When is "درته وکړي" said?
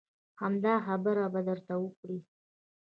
1.47-2.17